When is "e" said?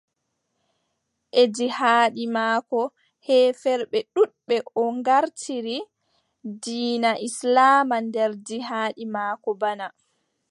1.41-1.41